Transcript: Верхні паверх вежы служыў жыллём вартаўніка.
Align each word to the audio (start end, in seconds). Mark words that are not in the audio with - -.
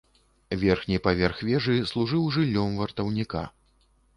Верхні 0.61 0.97
паверх 1.09 1.43
вежы 1.49 1.75
служыў 1.91 2.25
жыллём 2.39 2.75
вартаўніка. 2.81 3.43